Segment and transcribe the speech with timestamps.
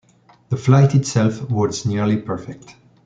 [0.49, 2.73] The flight itself was nearly perfect.